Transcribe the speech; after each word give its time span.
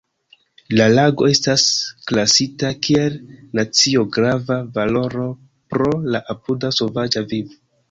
La 0.77 0.85
lago 0.93 1.27
estas 1.33 1.65
klasita 2.11 2.71
kiel 2.87 3.19
nacio-grava 3.61 4.59
valoro 4.81 5.29
pro 5.75 5.93
la 6.17 6.25
apuda 6.37 6.75
sovaĝa 6.83 7.27
vivo. 7.37 7.59